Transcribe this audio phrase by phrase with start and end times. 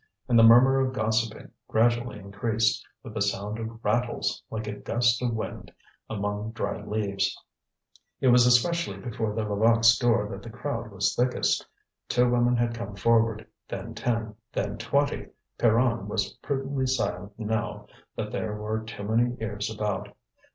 [0.27, 5.21] And the murmur of gossiping gradually increased, with a sound of rattles, like a gust
[5.21, 5.71] of wind
[6.09, 7.37] among dry leaves.
[8.19, 11.67] It was especially before the Levaques' door that the crowd was thickest.
[12.09, 15.27] Two women had come forward, then ten, then twenty.
[15.59, 20.15] Pierronne was prudently silent now that there were too many ears about.